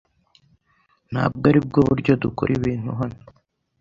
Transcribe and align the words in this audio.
Ntabwo 1.11 1.43
aribwo 1.51 1.79
buryo 1.89 2.11
dukora 2.23 2.51
ibintu 2.59 2.89
hano. 2.99 3.21